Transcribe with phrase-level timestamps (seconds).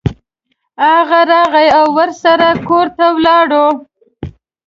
[0.87, 3.65] هغه راغی او ورسره کور ته ولاړو.